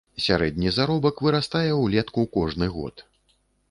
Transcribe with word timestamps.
Сярэдні 0.27 0.71
заробак 0.77 1.23
вырастае 1.27 1.63
ўлетку 1.83 2.29
кожны 2.41 2.75
год. 2.81 3.09